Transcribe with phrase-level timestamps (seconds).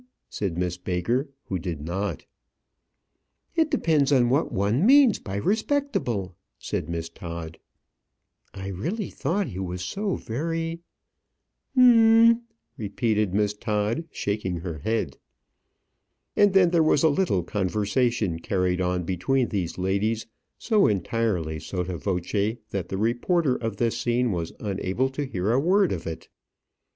[0.29, 2.25] said Miss Baker, who did not.
[3.55, 7.59] "It depends on what one means by respectable," said Miss Todd.
[8.51, 10.79] "I really thought he was so very"
[11.75, 12.41] "Hum m m m,"
[12.79, 15.19] repeated Miss Todd, shaking her head.
[16.35, 20.25] And then there was a little conversation carried on between these ladies
[20.57, 25.59] so entirely sotto voce that the reporter of this scene was unable to hear a
[25.59, 26.27] word of it.